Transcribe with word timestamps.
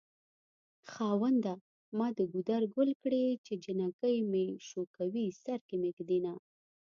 خاونده 0.91 1.53
ما 1.97 2.07
دګودر 2.17 2.61
ګل 2.75 2.89
کړی 3.01 3.25
چې 3.45 3.53
جنکي 3.63 4.15
مې 4.31 4.45
شوکوی 4.67 5.25
سرکې 5.43 5.75
مې 5.81 5.89
ږد 5.97 6.09
ينه 6.15 6.33